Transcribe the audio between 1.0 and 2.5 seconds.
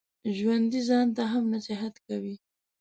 ته هم نصیحت کوي